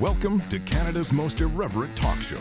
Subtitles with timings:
[0.00, 2.40] Welcome to Canada's most irreverent talk show.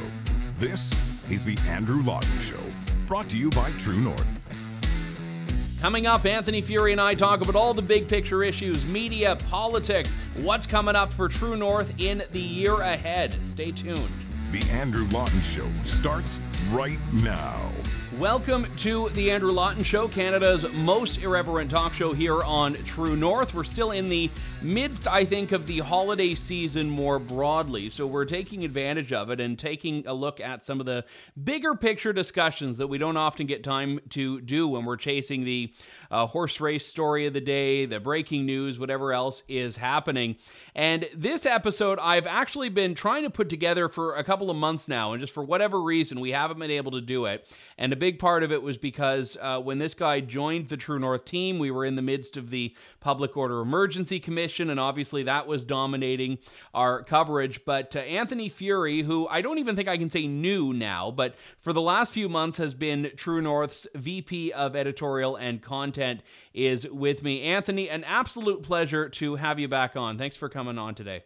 [0.58, 0.92] This
[1.30, 2.60] is The Andrew Lawton Show,
[3.06, 5.78] brought to you by True North.
[5.80, 10.16] Coming up, Anthony Furey and I talk about all the big picture issues, media, politics,
[10.38, 13.38] what's coming up for True North in the year ahead.
[13.44, 14.10] Stay tuned.
[14.52, 16.40] The Andrew Lawton Show starts
[16.72, 17.72] right now.
[18.20, 23.56] Welcome to the Andrew Lawton Show, Canada's most irreverent talk show here on True North.
[23.56, 24.30] We're still in the
[24.62, 27.90] midst, I think, of the holiday season more broadly.
[27.90, 31.06] So we're taking advantage of it and taking a look at some of the
[31.44, 35.74] bigger picture discussions that we don't often get time to do when we're chasing the
[36.12, 40.36] uh, horse race story of the day, the breaking news, whatever else is happening.
[40.76, 44.88] And this episode, I've actually been trying to put together for a couple of months
[44.88, 45.14] now.
[45.14, 47.56] And just for whatever reason, we haven't been able to do it.
[47.78, 51.00] And a big part of it was because uh, when this guy joined the True
[51.00, 55.24] North team, we were in the midst of the Public Order Emergency Commission, and obviously
[55.24, 56.38] that was dominating
[56.74, 57.66] our coverage.
[57.66, 61.36] But uh, Anthony Furey, who I don't even think I can say new now, but
[61.60, 66.22] for the last few months has been True North's VP of Editorial and Content,
[66.54, 67.44] is with me.
[67.44, 70.18] Anthony, an absolute pleasure to have you back on.
[70.18, 71.24] Thanks for coming on today.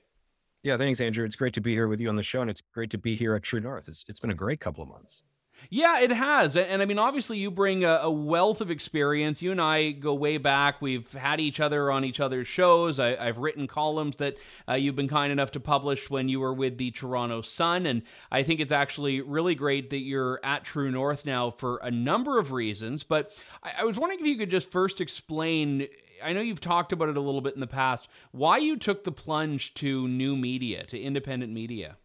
[0.68, 1.24] Yeah, thanks, Andrew.
[1.24, 3.16] It's great to be here with you on the show, and it's great to be
[3.16, 3.88] here at True North.
[3.88, 5.24] It's, it's been a great couple of months.
[5.70, 6.58] Yeah, it has.
[6.58, 9.42] And I mean, obviously, you bring a, a, wealth of experience.
[9.42, 10.82] You and I go way back.
[10.82, 13.00] We've had each other on each other's shows.
[13.00, 14.36] I, have written columns that
[14.68, 17.86] uh, you've been kind enough to publish when you were with the Toronto Sun.
[17.86, 21.90] And I think it's actually really great that you're at True North now for a
[21.90, 23.04] number of reasons.
[23.04, 25.88] But I, I was wondering if you could just first explain.
[26.24, 28.10] I know you've talked about it a little bit in the past.
[28.32, 31.98] Why you took the plunge to new media, to independent media?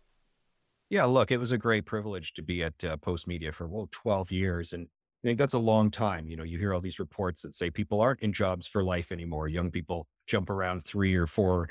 [0.90, 4.30] Yeah, look, it was a great privilege to be at uh, Postmedia for well 12
[4.30, 4.88] years and
[5.22, 6.26] I think that's a long time.
[6.26, 9.12] You know, you hear all these reports that say people aren't in jobs for life
[9.12, 9.46] anymore.
[9.46, 11.68] Young people jump around three or four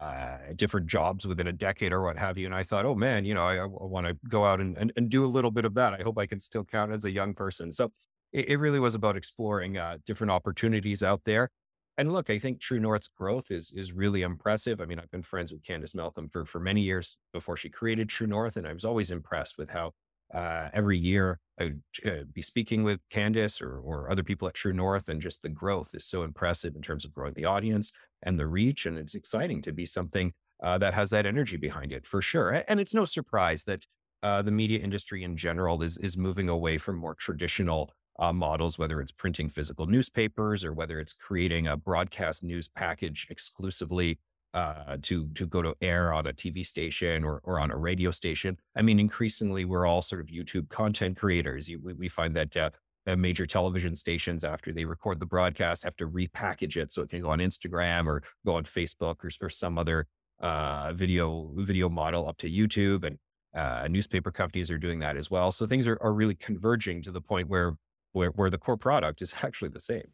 [0.00, 2.46] uh, different jobs within a decade or what have you.
[2.46, 4.90] And I thought, oh man, you know, I, I want to go out and, and,
[4.96, 5.92] and, do a little bit of that.
[5.92, 7.70] I hope I can still count as a young person.
[7.70, 7.92] So
[8.32, 11.50] it, it really was about exploring uh, different opportunities out there
[11.98, 14.80] and look, I think True North's growth is is really impressive.
[14.80, 18.08] I mean, I've been friends with Candice Malcolm for for many years before she created
[18.08, 19.92] True North, and I was always impressed with how
[20.32, 24.54] uh, every year I would uh, be speaking with Candice or or other people at
[24.54, 27.92] True North, and just the growth is so impressive in terms of growing the audience
[28.22, 30.32] and the reach, and it's exciting to be something
[30.62, 32.64] uh, that has that energy behind it for sure.
[32.68, 33.86] And it's no surprise that
[34.22, 38.78] uh, the media industry in general is is moving away from more traditional uh, models,
[38.78, 44.18] whether it's printing physical newspapers or whether it's creating a broadcast news package exclusively
[44.54, 48.10] uh, to to go to air on a TV station or or on a radio
[48.10, 48.58] station.
[48.76, 51.68] I mean, increasingly, we're all sort of YouTube content creators.
[51.68, 52.70] You, we, we, find that uh,
[53.16, 57.22] major television stations, after they record the broadcast, have to repackage it so it can
[57.22, 60.06] go on Instagram or go on Facebook or, or some other
[60.40, 63.04] uh, video video model up to YouTube.
[63.04, 63.18] And
[63.54, 65.52] uh, newspaper companies are doing that as well.
[65.52, 67.74] So things are, are really converging to the point where
[68.12, 70.08] where, where the core product is actually the same.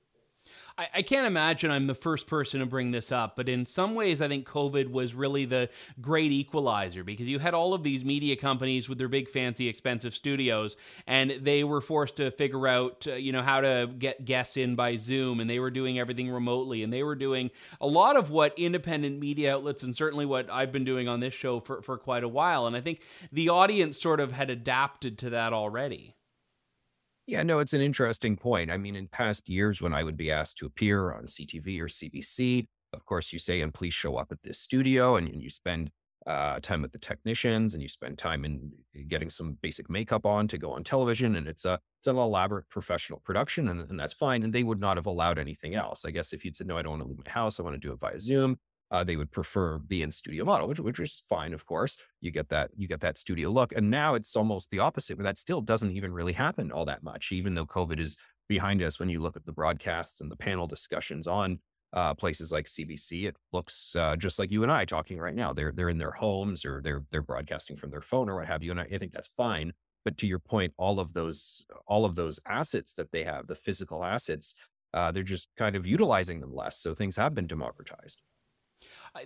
[0.79, 3.95] I, I can't imagine I'm the first person to bring this up, but in some
[3.95, 5.69] ways, I think COVID was really the
[6.01, 10.15] great equalizer because you had all of these media companies with their big, fancy, expensive
[10.15, 10.77] studios,
[11.07, 14.77] and they were forced to figure out, uh, you know, how to get guests in
[14.77, 18.31] by Zoom, and they were doing everything remotely, and they were doing a lot of
[18.31, 21.99] what independent media outlets and certainly what I've been doing on this show for, for
[21.99, 22.67] quite a while.
[22.67, 26.15] And I think the audience sort of had adapted to that already.
[27.29, 28.71] Yeah, no, it's an interesting point.
[28.71, 31.87] I mean, in past years, when I would be asked to appear on CTV or
[31.87, 35.91] CBC, of course, you say, and please show up at this studio, and, you spend
[36.27, 38.73] uh, time with the technicians, and you spend time in
[39.09, 42.67] getting some basic makeup on to go on television, and it's a it's an elaborate
[42.71, 44.43] professional production, and, and that's fine.
[44.43, 46.07] And they would not have allowed anything else.
[46.07, 47.75] I guess if you'd said, no, I don't want to leave my house, I want
[47.75, 48.59] to do it via Zoom,
[48.91, 51.99] uh, they would prefer the in studio model, which which is fine, of course.
[52.21, 55.17] You get that you get that studio look, and now it's almost the opposite.
[55.17, 58.17] But that still doesn't even really happen all that much, even though COVID is
[58.49, 58.99] behind us.
[58.99, 61.59] When you look at the broadcasts and the panel discussions on
[61.93, 65.53] uh, places like CBC, it looks uh, just like you and I talking right now.
[65.53, 68.63] They're they're in their homes or they're they're broadcasting from their phone or what have
[68.63, 69.73] you, and I, I think that's fine.
[70.05, 73.55] But to your point, all of those all of those assets that they have, the
[73.55, 74.55] physical assets,
[74.95, 76.81] uh, they're just kind of utilizing them less.
[76.81, 78.23] So things have been democratized.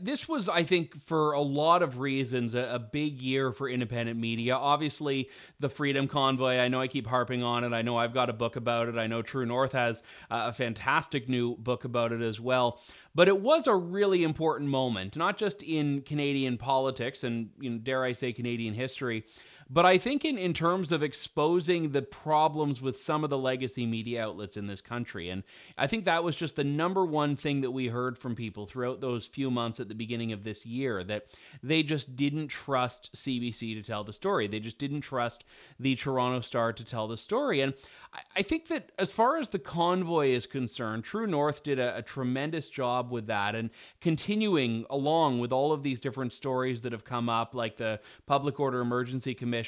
[0.00, 4.18] This was, I think, for a lot of reasons, a, a, big year for independent
[4.18, 4.54] media.
[4.54, 5.28] Obviously,
[5.60, 7.72] the Freedom Convoy, I know I keep harping on it.
[7.72, 8.96] I know I've got a book about it.
[8.96, 12.80] I know True North has a fantastic new book about it as well.
[13.14, 17.78] But it was a really important moment, not just in Canadian politics and, you know,
[17.78, 19.24] dare I say, Canadian history
[19.72, 23.86] But I think in, in terms of exposing the problems with some of the legacy
[23.86, 25.42] media outlets in this country, and
[25.78, 29.00] I think that was just the number one thing that we heard from people throughout
[29.00, 31.24] those few months at the beginning of this year that
[31.62, 34.46] they just didn't trust CBC to tell the story.
[34.46, 35.44] They just didn't trust
[35.80, 37.62] the Toronto Star to tell the story.
[37.62, 37.72] And
[38.12, 41.96] I, I think that as far as the convoy is concerned, True North did a,
[41.96, 43.70] a tremendous job with that and
[44.02, 48.60] continuing along with all of these different stories that have come up, like the Public
[48.60, 49.61] Order Emergency Commission.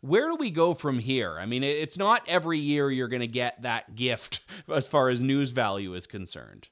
[0.00, 1.38] Where do we go from here?
[1.38, 4.40] I mean, it's not every year you're going to get that gift
[4.72, 6.68] as far as news value is concerned.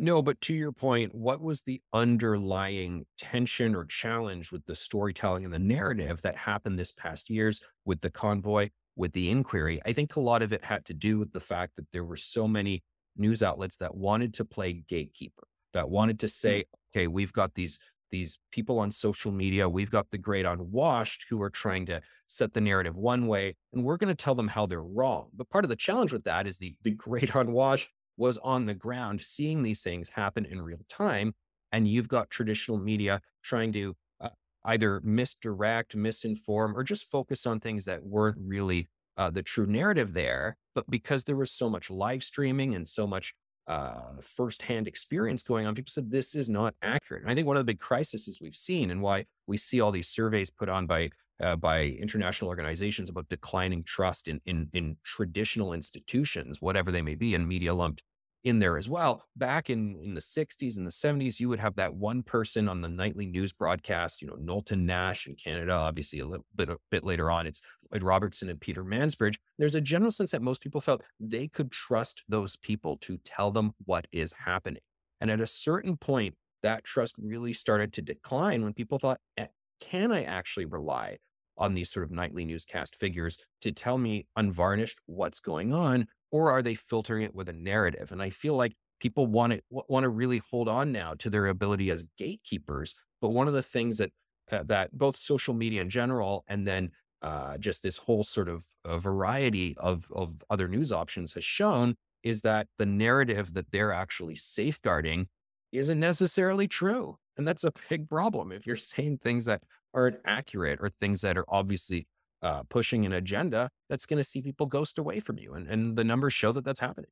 [0.00, 5.44] No, but to your point, what was the underlying tension or challenge with the storytelling
[5.44, 9.82] and the narrative that happened this past years with the convoy, with the inquiry?
[9.84, 12.16] I think a lot of it had to do with the fact that there were
[12.16, 12.84] so many
[13.16, 17.00] news outlets that wanted to play gatekeeper, that wanted to say, mm-hmm.
[17.00, 17.80] okay, we've got these
[18.10, 22.52] these people on social media, we've got the great unwashed who are trying to set
[22.52, 25.28] the narrative one way, and we're going to tell them how they're wrong.
[25.34, 28.74] But part of the challenge with that is the the great unwashed was on the
[28.74, 31.34] ground seeing these things happen in real time.
[31.72, 34.30] And you've got traditional media trying to uh,
[34.64, 40.12] either misdirect, misinform, or just focus on things that weren't really uh, the true narrative
[40.12, 40.56] there.
[40.74, 43.34] But because there was so much live streaming and so much
[43.68, 47.22] uh, firsthand experience going on, people said this is not accurate.
[47.22, 49.92] And I think one of the big crises we've seen and why we see all
[49.92, 51.10] these surveys put on by
[51.40, 57.14] uh, by international organizations about declining trust in, in in traditional institutions, whatever they may
[57.14, 58.02] be, and media lumped
[58.44, 59.24] in there as well.
[59.36, 62.80] Back in, in the 60s and the 70s, you would have that one person on
[62.80, 66.76] the nightly news broadcast, you know, Knowlton Nash in Canada, obviously a little bit, a
[66.90, 69.36] bit later on, it's Lloyd Robertson and Peter Mansbridge.
[69.58, 73.50] There's a general sense that most people felt they could trust those people to tell
[73.50, 74.82] them what is happening.
[75.20, 79.46] And at a certain point, that trust really started to decline when people thought, eh,
[79.80, 81.18] can I actually rely
[81.58, 86.50] on these sort of nightly newscast figures to tell me unvarnished what's going on or
[86.50, 88.12] are they filtering it with a narrative?
[88.12, 91.46] And I feel like people want to want to really hold on now to their
[91.46, 92.94] ability as gatekeepers.
[93.20, 94.12] But one of the things that
[94.50, 96.90] uh, that both social media in general and then
[97.22, 101.96] uh, just this whole sort of uh, variety of of other news options has shown
[102.22, 105.28] is that the narrative that they're actually safeguarding
[105.72, 107.16] isn't necessarily true.
[107.38, 108.52] And that's a big problem.
[108.52, 109.62] If you're saying things that
[109.94, 112.06] aren't accurate or things that are obviously
[112.42, 115.54] uh, pushing an agenda that's going to see people ghost away from you.
[115.54, 117.10] And, and the numbers show that that's happening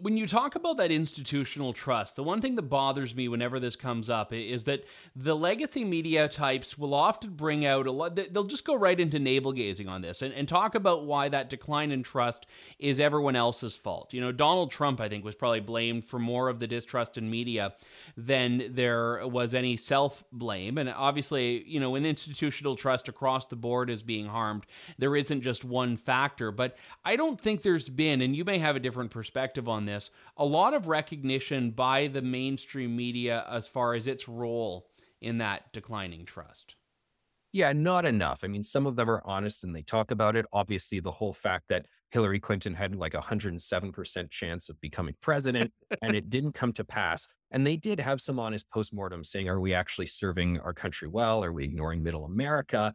[0.00, 3.76] when you talk about that institutional trust, the one thing that bothers me whenever this
[3.76, 4.84] comes up is that
[5.14, 9.18] the legacy media types will often bring out a lot, they'll just go right into
[9.18, 12.46] navel gazing on this and, and talk about why that decline in trust
[12.78, 14.12] is everyone else's fault.
[14.12, 17.30] You know, Donald Trump, I think, was probably blamed for more of the distrust in
[17.30, 17.74] media
[18.16, 20.78] than there was any self blame.
[20.78, 24.66] And obviously, you know, when institutional trust across the board is being harmed,
[24.98, 26.50] there isn't just one factor.
[26.50, 30.10] But I don't think there's been, and you may have a different perspective on this,
[30.36, 34.88] a lot of recognition by the mainstream media as far as its role
[35.20, 36.76] in that declining trust.
[37.52, 38.40] Yeah, not enough.
[38.44, 40.44] I mean, some of them are honest and they talk about it.
[40.52, 45.72] Obviously, the whole fact that Hillary Clinton had like a 107% chance of becoming president
[46.02, 47.28] and it didn't come to pass.
[47.50, 51.42] And they did have some honest postmortem saying, are we actually serving our country well?
[51.42, 52.94] Are we ignoring middle America?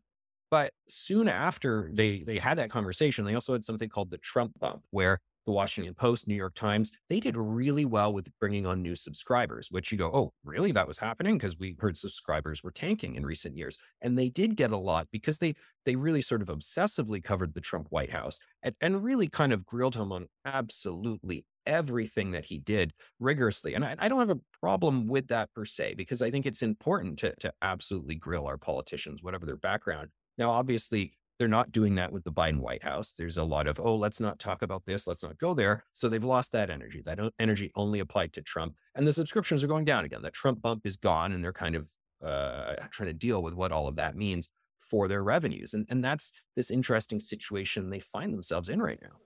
[0.51, 4.59] But soon after they they had that conversation, they also had something called the Trump
[4.59, 8.81] bump, where the Washington Post, New York Times, they did really well with bringing on
[8.81, 10.71] new subscribers, which you go, oh, really?
[10.71, 11.37] That was happening?
[11.37, 13.77] Because we heard subscribers were tanking in recent years.
[14.01, 17.61] And they did get a lot because they they really sort of obsessively covered the
[17.61, 22.59] Trump White House and, and really kind of grilled him on absolutely everything that he
[22.59, 23.73] did rigorously.
[23.73, 26.63] And I, I, don't have a problem with that per se, because I think it's
[26.63, 30.09] important to, to absolutely grill our politicians, whatever their background.
[30.37, 33.13] Now, obviously, they're not doing that with the Biden White House.
[33.13, 35.83] There's a lot of, oh, let's not talk about this, let's not go there.
[35.91, 37.01] So they've lost that energy.
[37.03, 38.75] That energy only applied to Trump.
[38.93, 40.21] And the subscriptions are going down again.
[40.21, 41.89] The Trump bump is gone, and they're kind of
[42.23, 45.73] uh, trying to deal with what all of that means for their revenues.
[45.73, 49.17] And, and that's this interesting situation they find themselves in right now.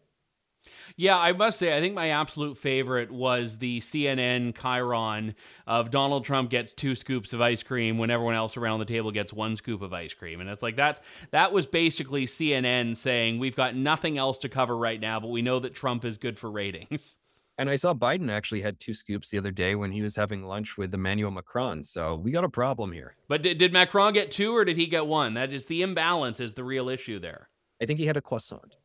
[0.97, 5.35] Yeah, I must say, I think my absolute favorite was the CNN Chiron
[5.67, 9.11] of Donald Trump gets two scoops of ice cream when everyone else around the table
[9.11, 10.41] gets one scoop of ice cream.
[10.41, 14.77] And it's like that's that was basically CNN saying we've got nothing else to cover
[14.77, 17.17] right now, but we know that Trump is good for ratings.
[17.57, 20.43] And I saw Biden actually had two scoops the other day when he was having
[20.43, 21.83] lunch with Emmanuel Macron.
[21.83, 23.15] So we got a problem here.
[23.29, 25.35] But did, did Macron get two or did he get one?
[25.35, 27.49] That is the imbalance is the real issue there.
[27.81, 28.75] I think he had a croissant.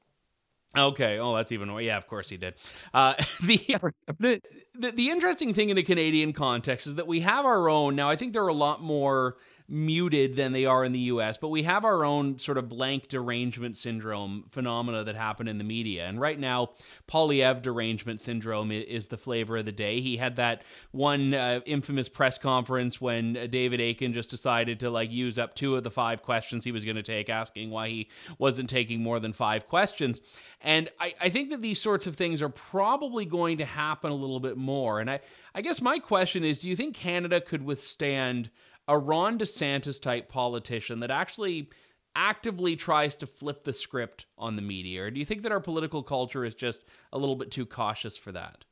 [0.76, 1.18] Okay.
[1.18, 1.82] Oh, that's even more.
[1.82, 2.54] Yeah, of course he did.
[2.94, 3.56] Uh, the,
[4.18, 4.40] the,
[4.74, 8.08] the the interesting thing in the Canadian context is that we have our own now.
[8.08, 9.36] I think there are a lot more
[9.70, 13.08] muted than they are in the US, but we have our own sort of blank
[13.08, 16.06] derangement syndrome phenomena that happen in the media.
[16.06, 16.70] And right now,
[17.08, 20.00] Poilievre derangement syndrome is the flavor of the day.
[20.00, 24.90] He had that one uh, infamous press conference when uh, David Akin just decided to
[24.90, 27.88] like use up two of the five questions he was going to take, asking why
[27.88, 28.08] he
[28.38, 30.20] wasn't taking more than five questions.
[30.62, 34.16] And I, I think that these sorts of things are probably going to happen a
[34.16, 35.00] little bit more.
[35.00, 35.20] And I,
[35.54, 38.50] I guess my question is do you think Canada could withstand
[38.90, 41.70] a Ron DeSantis type politician that actually
[42.16, 45.04] actively tries to flip the script on the media?
[45.04, 46.82] Or do you think that our political culture is just
[47.12, 48.64] a little bit too cautious for that?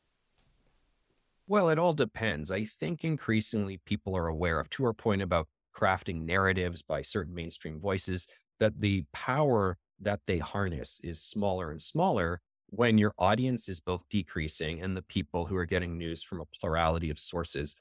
[1.46, 2.50] Well, it all depends.
[2.50, 7.32] I think increasingly people are aware of, to our point about crafting narratives by certain
[7.32, 8.26] mainstream voices,
[8.58, 14.02] that the power that they harness is smaller and smaller when your audience is both
[14.10, 17.80] decreasing and the people who are getting news from a plurality of sources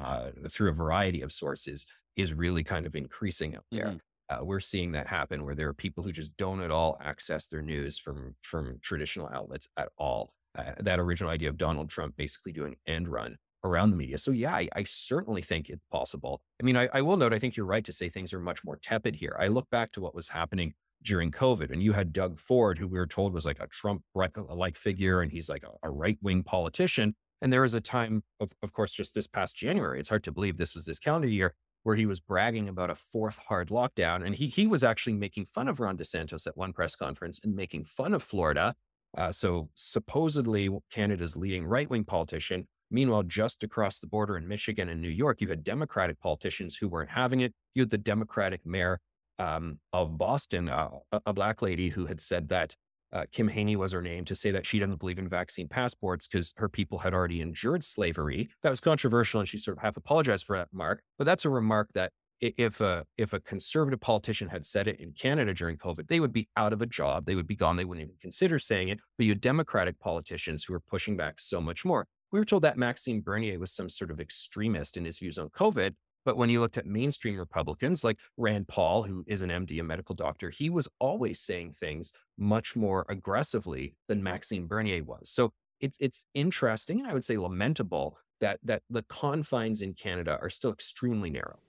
[0.00, 1.86] uh, through a variety of sources
[2.16, 3.86] is really kind of increasing out there.
[3.86, 3.96] Mm-hmm.
[4.28, 7.46] Uh, we're seeing that happen where there are people who just don't at all access
[7.46, 10.32] their news from from traditional outlets at all.
[10.58, 14.18] Uh, that original idea of Donald Trump basically doing end run around the media.
[14.18, 16.40] So yeah, I, I certainly think it's possible.
[16.60, 18.64] I mean, I, I, will note, I think you're right to say things are much
[18.64, 19.36] more tepid here.
[19.38, 22.88] I look back to what was happening during COVID, and you had Doug Ford, who
[22.88, 26.18] we were told was like a Trump like figure, and he's like a, a right
[26.22, 27.14] wing politician.
[27.42, 30.32] And there was a time, of, of course, just this past January, it's hard to
[30.32, 34.24] believe this was this calendar year, where he was bragging about a fourth hard lockdown.
[34.24, 37.54] And he, he was actually making fun of Ron DeSantis at one press conference and
[37.54, 38.74] making fun of Florida.
[39.16, 42.66] Uh, so, supposedly, Canada's leading right wing politician.
[42.90, 46.88] Meanwhile, just across the border in Michigan and New York, you had Democratic politicians who
[46.88, 47.52] weren't having it.
[47.74, 49.00] You had the Democratic mayor
[49.38, 52.76] um, of Boston, uh, a, a black lady who had said that
[53.16, 56.28] uh, Kim Janey was her name, to say that she doesn't believe in vaccine passports
[56.28, 58.48] because her people had already endured slavery.
[58.62, 61.02] That was controversial, and she sort of half apologized for that remark.
[61.16, 65.12] But that's a remark that if a if a conservative politician had said it in
[65.12, 67.24] Canada during COVID, they would be out of a job.
[67.24, 67.76] They would be gone.
[67.76, 69.00] They wouldn't even consider saying it.
[69.16, 72.06] But you had Democratic politicians who are pushing back so much more.
[72.32, 75.48] We were told that Maxime Bernier was some sort of extremist in his views on
[75.48, 75.94] COVID.
[76.26, 79.84] But when you looked at mainstream Republicans like Rand Paul, who is an MD, a
[79.84, 85.30] medical doctor, he was always saying things much more aggressively than Maxime Bernier was.
[85.30, 90.38] So it's it's interesting and I would say lamentable that that the confines in Canada
[90.42, 91.60] are still extremely narrow.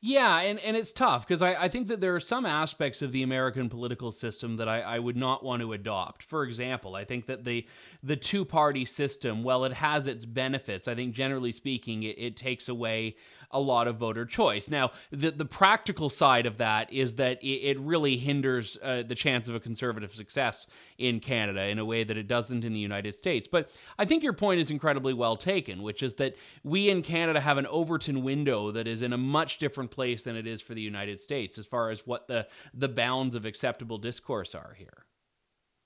[0.00, 3.12] Yeah, and, and it's tough because I, I think that there are some aspects of
[3.12, 6.24] the American political system that I, I would not want to adopt.
[6.24, 7.66] For example, I think that the
[8.02, 10.88] the two party system, well, it has its benefits.
[10.88, 13.16] I think generally speaking, it, it takes away
[13.52, 14.68] a lot of voter choice.
[14.68, 19.14] Now, the the practical side of that is that it, it really hinders uh, the
[19.14, 20.66] chance of a conservative success
[20.98, 23.48] in Canada in a way that it doesn't in the United States.
[23.48, 27.40] But I think your point is incredibly well taken, which is that we in Canada
[27.40, 30.74] have an Overton window that is in a much different place than it is for
[30.74, 35.06] the United States as far as what the the bounds of acceptable discourse are here.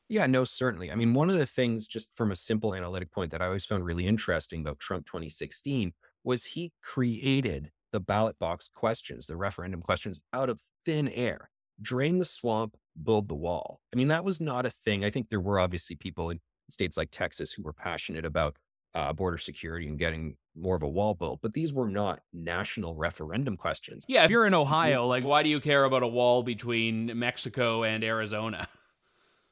[0.08, 0.92] Yeah, no, certainly.
[0.92, 3.64] I mean, one of the things, just from a simple analytic point, that I always
[3.64, 5.92] found really interesting about Trump 2016
[6.26, 11.48] was he created the ballot box questions, the referendum questions out of thin air,
[11.80, 13.80] drain the swamp, build the wall.
[13.94, 15.04] I mean, that was not a thing.
[15.04, 18.56] I think there were obviously people in states like Texas who were passionate about
[18.94, 22.96] uh, border security and getting more of a wall built, but these were not national
[22.96, 24.04] referendum questions.
[24.08, 27.84] Yeah, if you're in Ohio, like, why do you care about a wall between Mexico
[27.84, 28.66] and Arizona?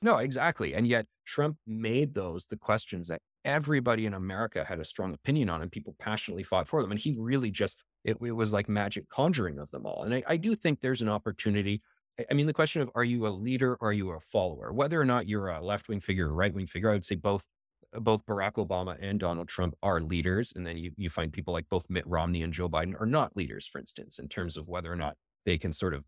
[0.02, 0.74] No, exactly.
[0.74, 5.48] And yet Trump made those the questions that everybody in America had a strong opinion
[5.50, 6.90] on and people passionately fought for them.
[6.90, 10.02] And he really just, it, it was like magic conjuring of them all.
[10.04, 11.82] And I, I do think there's an opportunity.
[12.30, 14.72] I mean, the question of are you a leader or are you a follower?
[14.72, 17.16] Whether or not you're a left wing figure or right wing figure, I would say
[17.16, 17.46] both
[17.94, 20.52] uh, both Barack Obama and Donald Trump are leaders.
[20.54, 23.36] And then you, you find people like both Mitt Romney and Joe Biden are not
[23.36, 26.04] leaders, for instance, in terms of whether or not they can sort of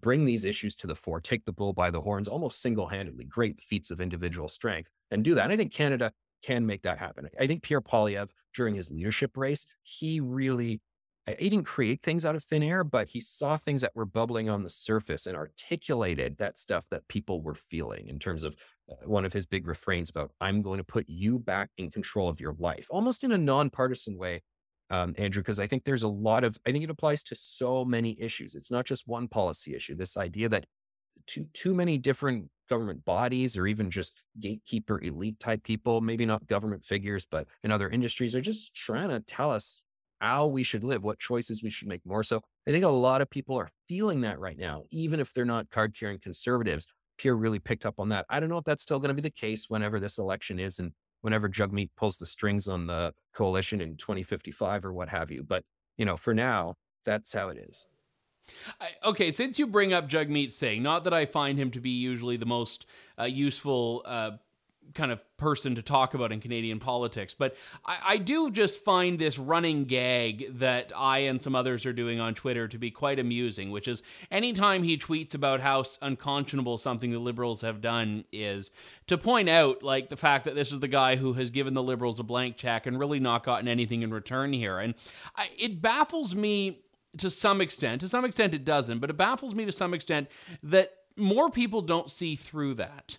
[0.00, 3.24] bring these issues to the fore, take the bull by the horns almost single handedly,
[3.24, 5.44] great feats of individual strength, and do that.
[5.44, 7.28] And I think Canada can make that happen.
[7.38, 10.80] I think Pierre Poilievre, during his leadership race, he really
[11.38, 14.48] he didn't create things out of thin air, but he saw things that were bubbling
[14.48, 18.56] on the surface and articulated that stuff that people were feeling in terms of
[18.90, 22.28] uh, one of his big refrains about, I'm going to put you back in control
[22.28, 24.42] of your life, almost in a nonpartisan way,
[24.90, 27.84] um, Andrew, because I think there's a lot of, I think it applies to so
[27.84, 28.54] many issues.
[28.54, 29.96] It's not just one policy issue.
[29.96, 30.66] This idea that
[31.28, 36.46] too too many different government bodies or even just gatekeeper elite type people, maybe not
[36.46, 39.80] government figures, but in other industries are just trying to tell us
[40.20, 42.22] how we should live, what choices we should make more.
[42.22, 45.44] So I think a lot of people are feeling that right now, even if they're
[45.44, 46.92] not card carrying conservatives.
[47.18, 48.24] Pierre really picked up on that.
[48.30, 50.78] I don't know if that's still going to be the case whenever this election is
[50.78, 50.92] and
[51.22, 55.42] whenever Jagmeet pulls the strings on the coalition in 2055 or what have you.
[55.42, 55.64] But,
[55.96, 57.84] you know, for now, that's how it is.
[58.80, 61.90] I, okay, since you bring up Jagmeet Singh, not that I find him to be
[61.90, 62.86] usually the most
[63.18, 64.32] uh, useful uh,
[64.94, 67.34] kind of person to talk about in Canadian politics.
[67.34, 71.92] But I, I, do just find this running gag that I and some others are
[71.92, 76.78] doing on Twitter to be quite amusing, which is anytime he tweets about how unconscionable
[76.78, 78.70] something the Liberals have done is,
[79.06, 81.82] to point out like the fact that this is the guy who has given the
[81.82, 84.78] Liberals a blank check and really not gotten anything in return here.
[84.78, 84.94] And
[85.36, 86.80] I, it baffles me
[87.16, 88.00] to some extent.
[88.02, 90.28] To some extent, it doesn't, but it baffles me to some extent
[90.62, 93.18] that more people don't see through that.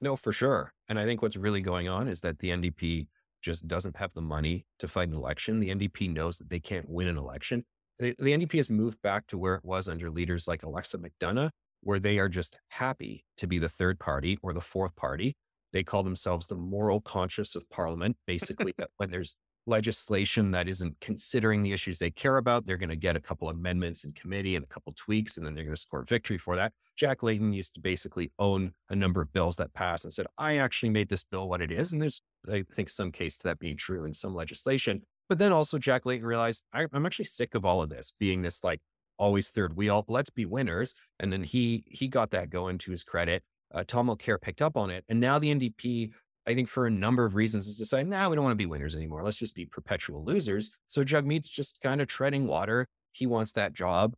[0.00, 0.72] No, for sure.
[0.88, 3.06] And I think what's really going on is that the NDP
[3.42, 5.60] just doesn't have the money to fight an election.
[5.60, 7.64] The NDP knows that they can't win an election.
[7.98, 11.50] The, the NDP has moved back to where it was under leaders like Alexa McDonough,
[11.82, 15.36] where they are just happy to be the third party or the fourth party.
[15.72, 18.16] They call themselves the moral conscience of parliament.
[18.26, 19.36] Basically, when there's
[19.66, 22.66] legislation that isn't considering the issues they care about.
[22.66, 25.54] They're going to get a couple amendments in committee and a couple tweaks, and then
[25.54, 26.72] they're going to score victory for that.
[26.96, 30.58] Jack Layton used to basically own a number of bills that passed and said, I
[30.58, 31.92] actually made this bill what it is.
[31.92, 35.02] And there's, I think, some case to that being true in some legislation.
[35.28, 38.62] But then also Jack Layton realized, I'm actually sick of all of this being this
[38.62, 38.80] like
[39.18, 40.04] always third wheel.
[40.08, 40.94] Let's be winners.
[41.18, 43.42] And then he he got that going to his credit.
[43.72, 45.04] Uh, Tom Mulcair picked up on it.
[45.08, 46.12] And now the NDP
[46.46, 48.56] I think for a number of reasons, is decide, now nah, we don't want to
[48.56, 49.22] be winners anymore.
[49.22, 50.70] Let's just be perpetual losers.
[50.86, 52.86] So Jagmeet's just kind of treading water.
[53.12, 54.14] He wants that job.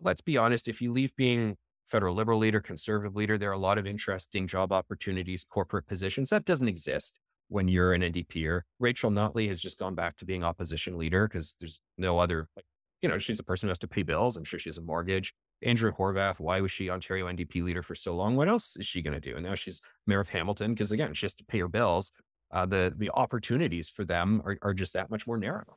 [0.00, 3.58] Let's be honest, if you leave being federal liberal leader, conservative leader, there are a
[3.58, 6.30] lot of interesting job opportunities, corporate positions.
[6.30, 8.62] That doesn't exist when you're an NDPer.
[8.78, 12.66] Rachel Notley has just gone back to being opposition leader because there's no other, like,
[13.02, 14.36] you know, she's a person who has to pay bills.
[14.36, 15.34] I'm sure she has a mortgage.
[15.62, 18.36] Andrea Horwath, why was she Ontario NDP leader for so long?
[18.36, 19.36] What else is she going to do?
[19.36, 22.12] And now she's mayor of Hamilton because again, she has to pay her bills.
[22.50, 25.76] Uh, the the opportunities for them are, are just that much more narrow.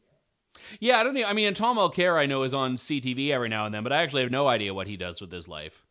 [0.79, 1.25] Yeah, I don't know.
[1.25, 3.91] I mean, and Tom Mulcair I know is on CTV every now and then, but
[3.91, 5.83] I actually have no idea what he does with his life.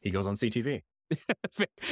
[0.00, 0.82] He goes on CTV.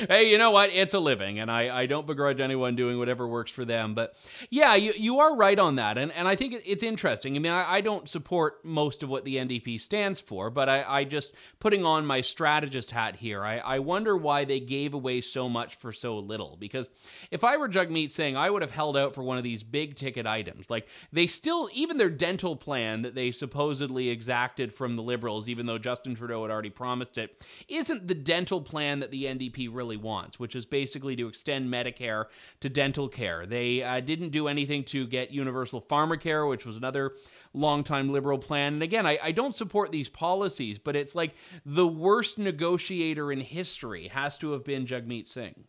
[0.08, 0.70] Hey, you know what?
[0.72, 3.94] It's a living, and I, I don't begrudge anyone doing whatever works for them.
[3.94, 4.14] But
[4.50, 5.96] yeah, you, you are right on that.
[5.98, 7.36] And, and I think it's interesting.
[7.36, 10.82] I mean, I, I don't support most of what the NDP stands for, but I,
[10.82, 15.20] I just, putting on my strategist hat here, I, I wonder why they gave away
[15.20, 16.56] so much for so little.
[16.58, 16.90] Because
[17.30, 19.94] if I were Jagmeet Singh I would have held out for one of these big
[19.94, 20.70] ticket items.
[20.70, 25.66] Like, they still, even their dental plan that they supposedly exacted from the Liberals, even
[25.66, 29.98] though Justin Trudeau had already promised it, isn't the dental plan that the NDP really
[29.98, 32.26] wants, which is basically to extend Medicare
[32.60, 33.44] to dental care.
[33.44, 37.12] They uh, didn't do anything to get universal pharmacare, which was another
[37.52, 38.72] longtime liberal plan.
[38.74, 41.34] And again, I, I don't support these policies, but it's like
[41.66, 45.64] the worst negotiator in history has to have been Jagmeet Singh.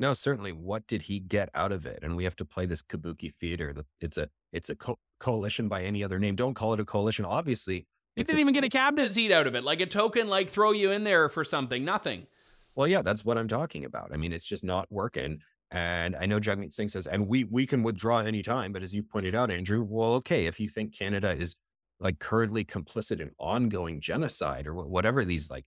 [0.00, 0.50] No, certainly.
[0.50, 2.00] What did he get out of it?
[2.02, 3.74] And we have to play this kabuki theater.
[4.00, 6.34] It's a it's a co- coalition by any other name.
[6.34, 7.24] Don't call it a coalition.
[7.24, 7.86] Obviously,
[8.16, 10.72] he didn't even get a cabinet seat out of it, like a token, like throw
[10.72, 11.84] you in there for something.
[11.84, 12.26] Nothing.
[12.74, 14.10] Well, yeah, that's what I'm talking about.
[14.12, 15.40] I mean, it's just not working.
[15.70, 18.72] And I know Jagmeet Singh says, and we we can withdraw anytime.
[18.72, 21.56] But as you pointed out, Andrew, well, okay, if you think Canada is
[22.00, 25.66] like currently complicit in ongoing genocide or whatever these like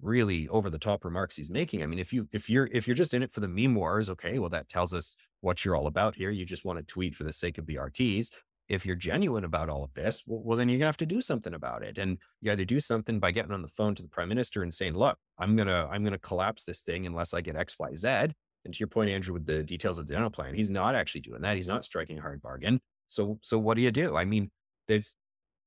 [0.00, 1.82] really over the top remarks he's making.
[1.82, 4.10] I mean, if you if you're if you're just in it for the meme wars,
[4.10, 6.30] okay, well that tells us what you're all about here.
[6.30, 8.30] You just want to tweet for the sake of the RTs
[8.68, 11.20] if you're genuine about all of this, well, well, then you're gonna have to do
[11.20, 11.98] something about it.
[11.98, 14.72] And you either do something by getting on the phone to the prime minister and
[14.72, 18.08] saying, look, I'm gonna, I'm gonna collapse this thing unless I get X, Y, Z.
[18.64, 21.22] And to your point, Andrew, with the details of the dental plan, he's not actually
[21.22, 21.56] doing that.
[21.56, 22.80] He's not striking a hard bargain.
[23.08, 24.16] So, so what do you do?
[24.16, 24.50] I mean,
[24.88, 25.16] there's,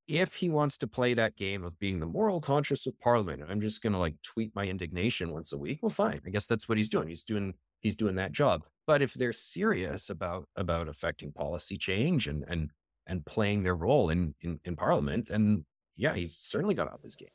[0.08, 3.60] if he wants to play that game of being the moral conscience of parliament, I'm
[3.60, 5.80] just going to like tweet my indignation once a week.
[5.82, 6.22] Well, fine.
[6.26, 7.08] I guess that's what he's doing.
[7.08, 8.64] He's doing, he's doing that job.
[8.88, 12.70] But if they're serious about, about affecting policy change and, and
[13.08, 15.30] and playing their role in, in, in Parliament.
[15.30, 15.66] And
[15.96, 17.30] yeah, he's certainly got up his game.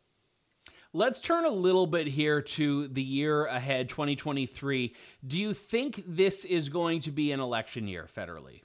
[0.92, 4.94] Let's turn a little bit here to the year ahead, 2023.
[5.26, 8.62] Do you think this is going to be an election year federally?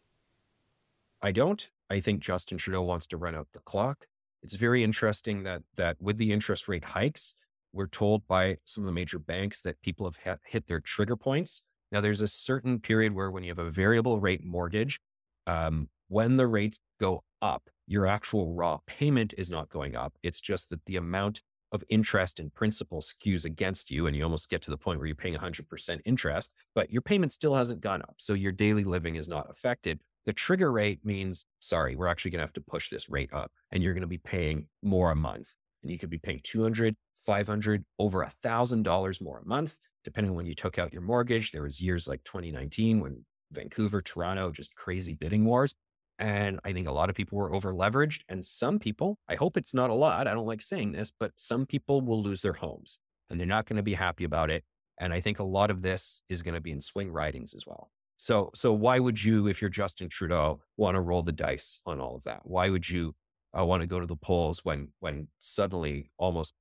[1.22, 1.68] I don't.
[1.90, 4.08] I think Justin Trudeau wants to run out the clock.
[4.42, 7.36] It's very interesting that that with the interest rate hikes,
[7.74, 11.64] we're told by some of the major banks that people have hit their trigger points.
[11.92, 15.00] Now, there's a certain period where when you have a variable rate mortgage,
[15.46, 20.14] um, when the rates go up, your actual raw payment is not going up.
[20.24, 21.42] It's just that the amount
[21.72, 25.08] of interest and principal skews against you, and you almost get to the point where
[25.08, 28.16] you're paying 100% interest, but your payment still hasn't gone up.
[28.18, 30.00] So your daily living is not affected.
[30.26, 33.52] The trigger rate means, sorry, we're actually going to have to push this rate up,
[33.72, 35.54] and you're going to be paying more a month.
[35.84, 40.32] And you could be paying 200, 500, over a thousand dollars more a month, depending
[40.32, 41.52] on when you took out your mortgage.
[41.52, 45.76] There was years like 2019 when Vancouver, Toronto, just crazy bidding wars
[46.18, 48.22] And I think a lot of people were over leveraged.
[48.30, 50.28] And some people, I hope it's not a lot.
[50.28, 53.00] I don't like saying this, but some people will lose their homes
[53.30, 54.64] and they're not going to be happy about it.
[55.00, 57.66] And I think a lot of this is going to be in swing ridings as
[57.68, 57.92] well.
[58.18, 62.00] So, so why would you, if you're Justin Trudeau, want to roll the dice on
[62.00, 62.42] all of that?
[62.44, 63.14] Why would you
[63.58, 66.54] uh, want to go to the polls when, when suddenly, almost,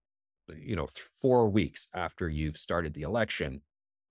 [0.57, 3.63] you know, th- four weeks after you've started the election,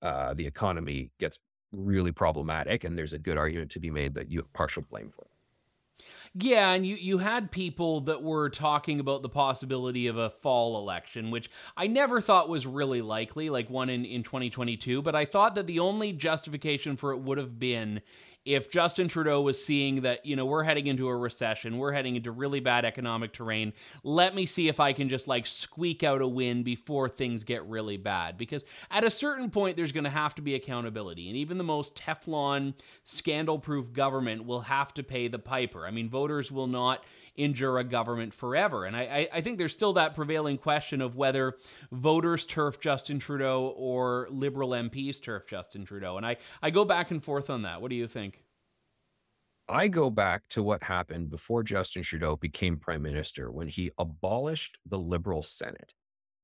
[0.01, 1.37] uh, the economy gets
[1.73, 5.09] really problematic, and there's a good argument to be made that you have partial blame
[5.09, 5.32] for it.
[6.35, 10.79] Yeah, and you, you had people that were talking about the possibility of a fall
[10.79, 15.03] election, which I never thought was really likely, like one in, in 2022.
[15.03, 18.01] But I thought that the only justification for it would have been
[18.45, 22.17] if Justin Trudeau was seeing that, you know, we're heading into a recession, we're heading
[22.17, 23.71] into really bad economic terrain,
[24.03, 27.65] let me see if I can just like squeak out a win before things get
[27.65, 28.37] really bad.
[28.37, 31.29] Because at a certain point, there's going to have to be accountability.
[31.29, 35.87] And even the most Teflon, scandal proof government will have to pay the piper.
[35.87, 38.85] I mean, voters will not endure a government forever.
[38.85, 41.55] And I, I, think there's still that prevailing question of whether
[41.91, 46.17] voters turf Justin Trudeau or Liberal MPs turf Justin Trudeau.
[46.17, 47.81] And I, I go back and forth on that.
[47.81, 48.43] What do you think?
[49.67, 54.77] I go back to what happened before Justin Trudeau became prime minister when he abolished
[54.85, 55.93] the Liberal Senate.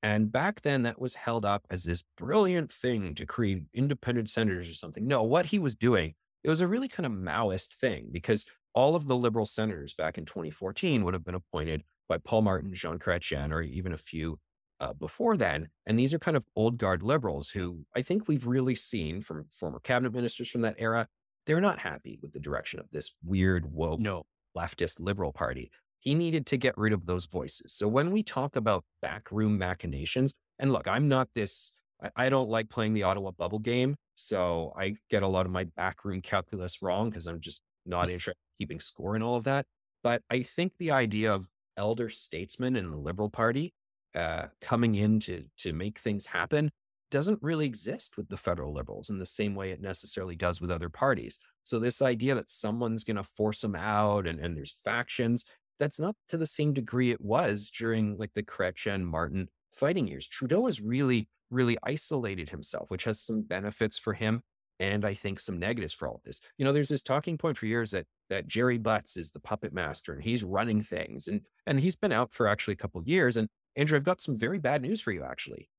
[0.02, 4.70] And back then, that was held up as this brilliant thing to create independent senators
[4.70, 5.06] or something.
[5.06, 8.96] No, what he was doing, it was a really kind of Maoist thing because all
[8.96, 13.00] of the liberal senators back in 2014 would have been appointed by Paul Martin, Jean
[13.00, 14.40] Chrétien, or even a few
[14.80, 15.70] uh, before then.
[15.86, 19.46] And these are kind of old guard liberals who I think we've really seen from
[19.52, 21.08] former cabinet ministers from that era.
[21.46, 24.26] They're not happy with the direction of this weird, woke, no.
[24.58, 25.72] leftist liberal party.
[26.00, 27.74] He needed to get rid of those voices.
[27.74, 32.50] So when we talk about backroom machinations, and look, I'm not this, I, I don't
[32.50, 33.96] like playing the Ottawa bubble game.
[34.16, 38.32] So I get a lot of my backroom calculus wrong because I'm just not interested
[38.32, 39.66] in keeping score and all of that.
[40.04, 43.74] But I think the idea of elder statesmen in the Liberal Party
[44.16, 46.72] uh, coming in to, to make things happen
[47.12, 50.70] doesn't really exist with the federal liberals in the same way it necessarily does with
[50.70, 51.40] other parties.
[51.64, 55.46] So this idea that someone's going to force them out and, and there's factions,
[55.80, 60.28] that's not to the same degree it was during like the Chrétien Martin fighting years.
[60.28, 64.42] Trudeau has really, really isolated himself, which has some benefits for him
[64.80, 66.42] and I think some negatives for all of this.
[66.58, 69.74] You know, there's this talking point for years that that Gerry Butts is the puppet
[69.74, 73.38] master and he's running things, and and he's been out for actually a couple years.
[73.38, 75.24] And Andrew, I've got some very bad news for you.
[75.24, 75.70] Actually,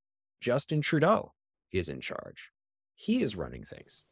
[0.40, 1.32] Justin Trudeau
[1.72, 2.50] is in charge.
[2.94, 4.02] He is running things.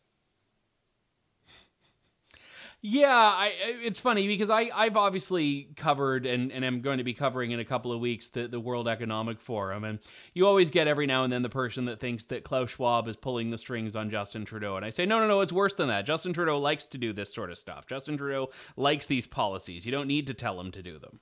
[2.80, 7.12] Yeah, I, it's funny because I, I've obviously covered and, and am going to be
[7.12, 9.82] covering in a couple of weeks the, the World Economic Forum.
[9.82, 9.98] And
[10.32, 13.16] you always get every now and then the person that thinks that Klaus Schwab is
[13.16, 14.76] pulling the strings on Justin Trudeau.
[14.76, 16.06] And I say, no, no, no, it's worse than that.
[16.06, 17.88] Justin Trudeau likes to do this sort of stuff.
[17.88, 19.84] Justin Trudeau likes these policies.
[19.84, 21.18] You don't need to tell him to do them.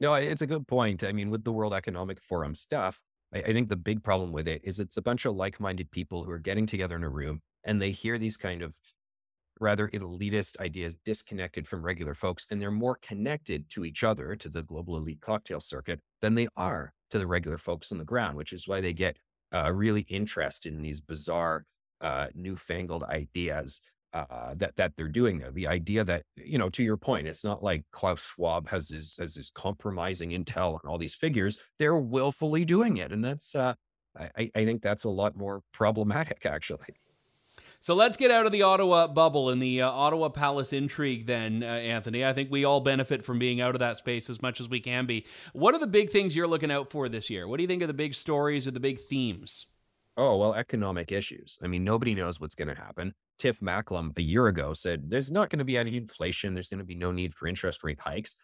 [0.00, 1.04] No, it's a good point.
[1.04, 3.00] I mean, with the World Economic Forum stuff,
[3.32, 5.92] I, I think the big problem with it is it's a bunch of like minded
[5.92, 8.76] people who are getting together in a room and they hear these kind of
[9.60, 14.48] rather elitist ideas disconnected from regular folks, and they're more connected to each other, to
[14.48, 18.36] the global elite cocktail circuit, than they are to the regular folks on the ground,
[18.36, 19.16] which is why they get
[19.54, 21.64] uh, really interested in these bizarre,
[22.00, 23.80] uh, newfangled ideas
[24.12, 25.50] uh, that that they're doing there.
[25.50, 29.16] The idea that you know, to your point, it's not like Klaus Schwab has his
[29.18, 31.58] has his compromising intel on all these figures.
[31.78, 33.74] They're willfully doing it, and that's uh,
[34.18, 36.96] I, I think that's a lot more problematic, actually.
[37.86, 41.62] So let's get out of the Ottawa bubble and the uh, Ottawa Palace intrigue, then,
[41.62, 42.24] uh, Anthony.
[42.24, 44.80] I think we all benefit from being out of that space as much as we
[44.80, 45.24] can be.
[45.52, 47.46] What are the big things you're looking out for this year?
[47.46, 49.68] What do you think are the big stories or the big themes?
[50.16, 51.60] Oh, well, economic issues.
[51.62, 53.14] I mean, nobody knows what's going to happen.
[53.38, 56.54] Tiff Macklem a year ago said there's not going to be any inflation.
[56.54, 58.34] There's going to be no need for interest rate hikes.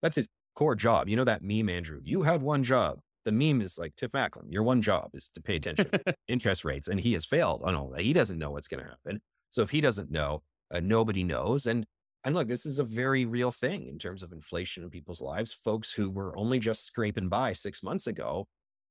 [0.00, 1.08] That's his core job.
[1.08, 1.98] You know that meme, Andrew?
[2.04, 5.40] You had one job the meme is like Tiff Macklem, your one job is to
[5.40, 6.88] pay attention to interest rates.
[6.88, 8.00] And he has failed on all that.
[8.00, 9.20] He doesn't know what's going to happen.
[9.50, 11.66] So if he doesn't know, uh, nobody knows.
[11.66, 11.86] And
[12.24, 15.52] and look, this is a very real thing in terms of inflation in people's lives.
[15.52, 18.46] Folks who were only just scraping by six months ago,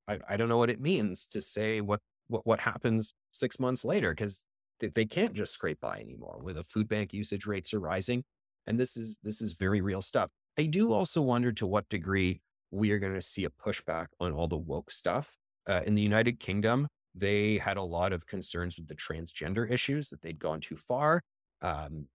[0.08, 3.86] I, I don't know what it means to say what what, what happens six months
[3.86, 4.46] later because
[4.80, 6.40] they, they can't just scrape by anymore.
[6.44, 8.24] With the food bank usage rates are rising,
[8.68, 10.30] and this is this is very real stuff.
[10.58, 14.32] I do also wonder to what degree we are going to see a pushback on
[14.32, 15.36] all the woke stuff.
[15.68, 20.10] Uh, in the United Kingdom, they had a lot of concerns with the transgender issues
[20.10, 21.22] that they'd gone too far.
[21.62, 22.08] Um,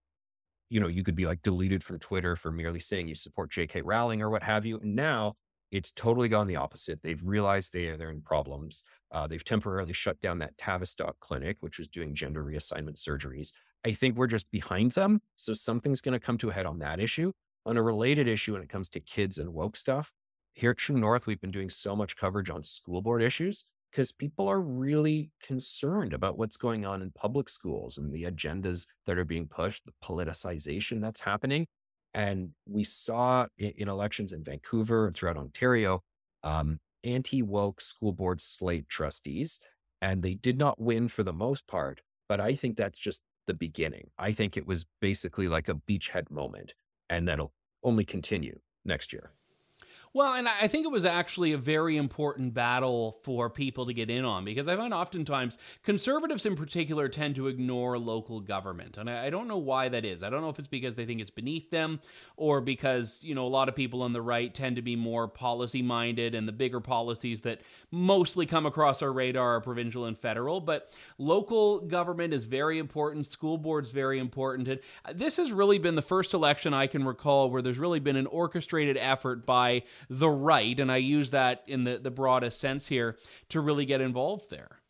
[0.69, 3.83] you know, you could be like deleted from Twitter for merely saying you support J.K.
[3.83, 4.81] Rowling or what have you.
[4.81, 5.35] And now
[5.71, 7.03] it's totally gone the opposite.
[7.03, 8.83] They've realized they are they're in problems.
[9.13, 13.53] Uh, they've temporarily shut down that Tavistock clinic, which was doing gender reassignment surgeries.
[13.85, 15.21] I think we're just behind them.
[15.37, 17.33] So something's going to come to a head on that issue.
[17.65, 20.13] On a related issue, when it comes to kids and woke stuff,
[20.57, 24.11] here at True North, we've been doing so much coverage on school board issues because
[24.11, 29.19] people are really concerned about what's going on in public schools and the agendas that
[29.19, 31.67] are being pushed, the politicization that's happening.
[32.15, 36.03] And we saw in, elections in Vancouver and throughout Ontario,
[36.43, 39.61] um, anti woke school board slate trustees,
[40.01, 42.01] and they did not win for the most part.
[42.31, 44.09] But I think that's just the beginning.
[44.19, 46.73] I think it was basically like a beachhead moment,
[47.11, 49.33] and that'll only continue next year.
[50.17, 54.09] Well, and I think it was actually a very important battle for people to get
[54.09, 58.97] in on because I find oftentimes conservatives in particular tend to ignore local government.
[58.97, 60.23] And I don't know why that is.
[60.23, 62.01] I don't know if it's because they think it's beneath them
[62.39, 65.29] or because, you know, a lot of people on the right tend to be more
[65.29, 70.19] policy minded and the bigger policies that mostly come across our radar are provincial and
[70.19, 70.63] federal.
[70.63, 74.67] But local government is very important, school boards very important.
[74.67, 74.81] And
[75.15, 78.27] this has really been the first election I can recall where there's really been an
[78.29, 83.17] orchestrated effort by the right, and I use that in the, the broadest sense here,
[83.51, 84.81] to really get involved there.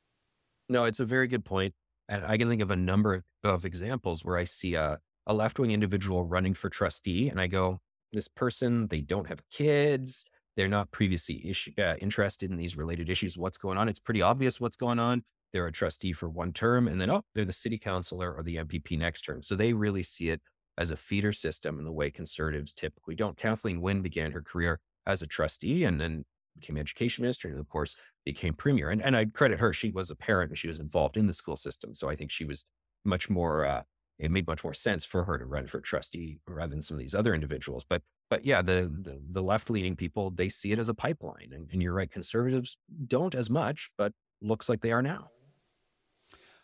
[0.68, 1.74] No, it's a very good point.
[2.08, 5.58] And I can think of a number of examples where I see a, a left
[5.58, 7.80] wing individual running for trustee, and I go,
[8.12, 10.24] this person, they don't have kids.
[10.56, 13.36] They're not previously issue, uh, interested in these related issues.
[13.36, 13.88] What's going on?
[13.88, 15.22] It's pretty obvious what's going on.
[15.52, 18.56] They're a trustee for one term, and then, oh, they're the city councilor or the
[18.56, 19.42] MPP next term.
[19.42, 20.40] So they really see it
[20.78, 23.36] as a feeder system in the way conservatives typically don't.
[23.36, 26.24] Kathleen Wynne began her career as a trustee and then
[26.58, 28.90] became education minister and of course became premier.
[28.90, 29.72] And, and I credit her.
[29.72, 31.94] She was a parent and she was involved in the school system.
[31.94, 32.64] So I think she was
[33.04, 33.82] much more, uh,
[34.18, 37.00] it made much more sense for her to run for trustee rather than some of
[37.00, 37.84] these other individuals.
[37.88, 41.50] But, but yeah, the, the, the left leaning people, they see it as a pipeline
[41.52, 42.10] and, and you're right.
[42.10, 45.28] Conservatives don't as much, but looks like they are now.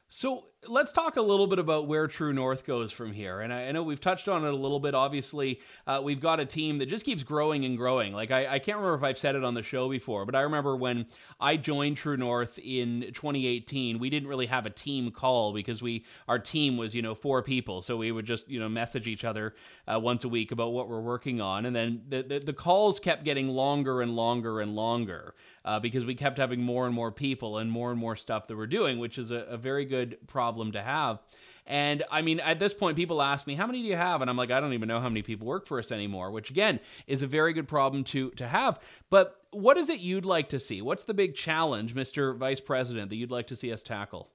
[0.09, 3.41] So let's talk a little bit about where True North goes from here.
[3.41, 4.95] And I, I know we've touched on it a little bit.
[4.95, 8.13] Obviously, uh, we've got a team that just keeps growing and growing.
[8.13, 10.43] Like, I, I, can't remember if I've said it on the show before, but I
[10.43, 11.07] remember when
[11.41, 16.05] I joined True North in 2018, we didn't really have a team call because we,
[16.29, 17.83] our team was, you know, four people.
[17.83, 19.55] So we would just, you know, message each other
[19.89, 21.67] uh, once a week about what we're working on.
[21.67, 26.05] And then the, the, the calls kept getting longer and longer and longer uh, because
[26.05, 28.99] we kept having more and more people and more and more stuff that we're doing,
[28.99, 31.21] which is a, a very good problem to have.
[31.67, 34.21] And I mean, at this point, people ask me, how many do you have?
[34.21, 36.51] And I'm like, I don't even know how many people work for us anymore, which
[36.51, 38.81] again is a very good problem to, to have.
[39.11, 40.83] But what is it you'd like to see?
[40.83, 42.37] What's the big challenge, Mr.
[42.37, 44.31] Vice President, that you'd like to see us tackle?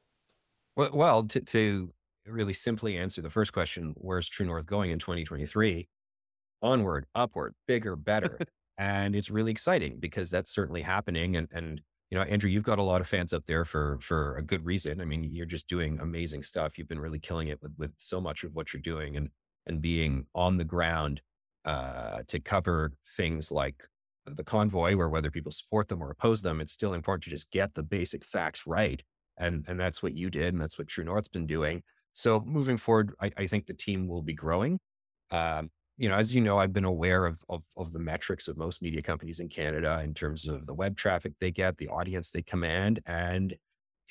[0.76, 1.92] Well, well to, to
[2.26, 5.88] really simply answer the first question, where's True North going in 2023?
[6.62, 8.40] Onward, upward, bigger, better.
[8.78, 11.36] and it's really exciting because that's certainly happening.
[11.36, 14.38] And and you know, Andrew, you've got a lot of fans up there for for
[14.38, 15.02] a good reason.
[15.02, 16.78] I mean, you're just doing amazing stuff.
[16.78, 19.30] You've been really killing it with with so much of what you're doing and
[19.66, 21.22] and being on the ground
[21.66, 23.86] uh, to cover things like
[24.26, 27.52] the convoy, where whether people support them or oppose them, it's still important to just
[27.52, 29.04] get the basic facts right.
[29.38, 31.84] And and that's what you did, and that's what True North's been doing.
[32.14, 34.80] So moving forward, I, I think the team will be growing.
[35.30, 38.58] Um, you know, as you know, I've been aware of, of, of the metrics of
[38.58, 42.32] most media companies in Canada in terms of the web traffic they get, the audience
[42.32, 43.54] they command, and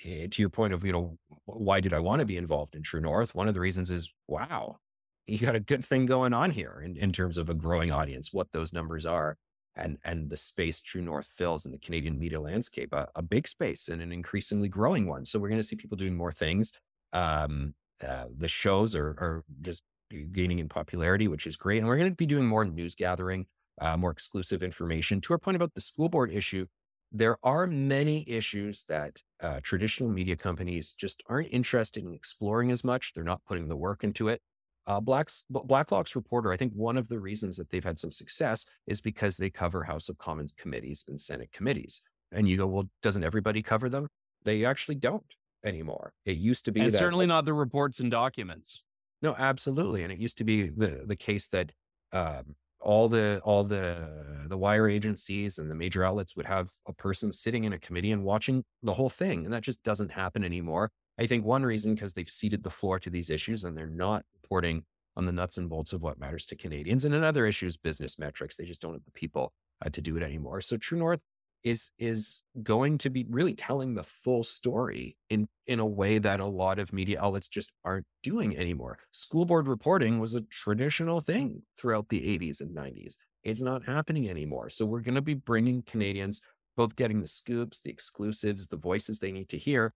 [0.04, 2.82] uh, to your point of you know why did I want to be involved in
[2.82, 3.34] True North?
[3.34, 4.78] One of the reasons is wow,
[5.26, 8.32] you got a good thing going on here in, in terms of a growing audience,
[8.32, 9.36] what those numbers are,
[9.76, 13.46] and and the space True North fills in the Canadian media landscape, a, a big
[13.46, 15.24] space and an increasingly growing one.
[15.24, 16.72] So we're going to see people doing more things.
[17.12, 17.74] Um,
[18.06, 19.84] uh, the shows are are just
[20.32, 21.78] gaining in popularity, which is great.
[21.78, 23.46] And we're going to be doing more news gathering,
[23.80, 25.20] uh, more exclusive information.
[25.22, 26.66] To our point about the school board issue,
[27.12, 32.84] there are many issues that uh, traditional media companies just aren't interested in exploring as
[32.84, 33.12] much.
[33.14, 34.40] They're not putting the work into it.
[34.86, 38.66] Uh, Black's, Blacklock's reporter, I think one of the reasons that they've had some success
[38.86, 42.02] is because they cover House of Commons committees and Senate committees.
[42.32, 44.06] And you go, well, doesn't everybody cover them?
[44.44, 45.24] They actually don't
[45.64, 46.12] anymore.
[46.24, 48.84] It used to be and that, certainly not the reports and documents.
[49.22, 50.02] No, absolutely.
[50.02, 51.72] And it used to be the the case that
[52.12, 56.92] um, all the all the the wire agencies and the major outlets would have a
[56.92, 60.44] person sitting in a committee and watching the whole thing, and that just doesn't happen
[60.44, 60.90] anymore.
[61.18, 64.24] I think one reason because they've ceded the floor to these issues and they're not
[64.42, 64.84] reporting
[65.16, 67.06] on the nuts and bolts of what matters to Canadians.
[67.06, 68.56] And another issue is business metrics.
[68.56, 69.52] They just don't have the people
[69.84, 70.60] uh, to do it anymore.
[70.60, 71.20] So True North
[71.66, 76.38] is is going to be really telling the full story in in a way that
[76.38, 78.98] a lot of media outlets just aren't doing anymore.
[79.10, 83.16] School board reporting was a traditional thing throughout the 80s and 90s.
[83.42, 84.70] It's not happening anymore.
[84.70, 86.40] So we're going to be bringing Canadians
[86.76, 89.92] both getting the scoops, the exclusives, the voices they need to hear,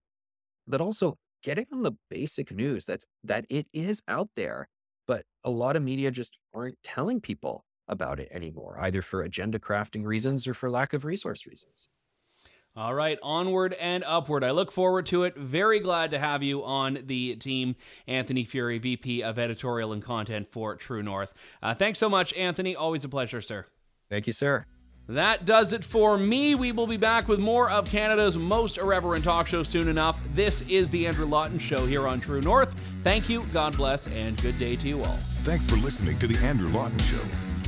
[0.67, 4.69] but also getting on the basic news that's that it is out there,
[5.07, 9.59] but a lot of media just aren't telling people about it anymore, either for agenda
[9.59, 11.89] crafting reasons or for lack of resource reasons.
[12.77, 14.45] All right, onward and upward.
[14.45, 15.37] I look forward to it.
[15.37, 17.75] Very glad to have you on the team,
[18.07, 21.35] Anthony Furey, VP of Editorial and Content for True North.
[21.63, 22.77] Uh, thanks so much, Anthony.
[22.77, 23.67] Always a pleasure, sir.
[24.09, 24.67] Thank you, sir.
[25.09, 26.55] That does it for me.
[26.55, 30.21] We will be back with more of Canada's most irreverent talk show soon enough.
[30.35, 32.77] This is The Andrew Lawton Show here on True North.
[33.03, 35.19] Thank you, God bless, and good day to you all.
[35.43, 37.50] Thanks for listening to The Andrew Lawton Show.